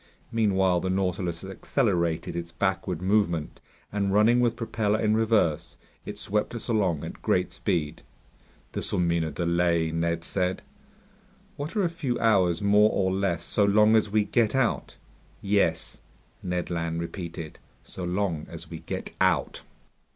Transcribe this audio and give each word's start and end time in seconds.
Meanwhile 0.31 0.79
the 0.79 0.89
Nautilus 0.89 1.43
accelerated 1.43 2.35
its 2.35 2.51
backward 2.51 3.03
movement, 3.03 3.61
and 3.91 4.11
running 4.11 4.39
with 4.39 4.55
propeller 4.55 4.99
in 4.99 5.15
reverse, 5.15 5.77
it 6.07 6.17
swept 6.17 6.55
us 6.55 6.67
along 6.67 7.03
at 7.03 7.21
great 7.21 7.51
speed. 7.51 8.01
"This'll 8.71 8.97
mean 8.97 9.23
a 9.23 9.29
delay," 9.29 9.91
Ned 9.91 10.23
said. 10.23 10.63
"What 11.55 11.75
are 11.75 11.83
a 11.83 11.89
few 11.91 12.17
hours 12.17 12.63
more 12.63 12.89
or 12.91 13.11
less, 13.13 13.43
so 13.43 13.63
long 13.63 13.95
as 13.95 14.09
we 14.09 14.23
get 14.25 14.55
out." 14.55 14.95
"Yes," 15.39 16.01
Ned 16.41 16.71
Land 16.71 16.99
repeated, 16.99 17.59
"so 17.83 18.03
long 18.03 18.47
as 18.49 18.71
we 18.71 18.79
get 18.79 19.13
out!" 19.21 19.61